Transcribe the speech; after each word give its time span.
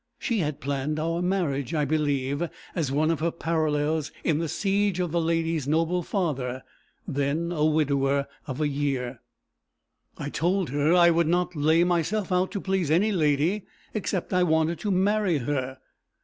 She 0.17 0.39
had 0.39 0.59
planned 0.59 0.97
our 0.99 1.21
marriage, 1.21 1.75
I 1.75 1.85
believe, 1.85 2.49
as 2.73 2.91
one 2.91 3.11
of 3.11 3.19
her 3.19 3.29
parallels 3.29 4.11
in 4.23 4.39
the 4.39 4.49
siege 4.49 4.99
of 4.99 5.11
the 5.11 5.21
lady's 5.21 5.67
noble 5.67 6.01
father, 6.01 6.63
then 7.07 7.51
a 7.51 7.63
widower 7.63 8.25
of 8.47 8.59
a 8.59 8.67
year. 8.67 9.21
I 10.17 10.29
told 10.29 10.71
her 10.71 10.95
I 10.95 11.11
would 11.11 11.27
not 11.27 11.55
lay 11.55 11.83
myself 11.83 12.31
out 12.31 12.49
to 12.53 12.59
please 12.59 12.89
any 12.89 13.11
lady, 13.11 13.67
except 13.93 14.33
I 14.33 14.41
wanted 14.41 14.79
to 14.79 14.89
marry 14.89 15.37
her. 15.37 15.77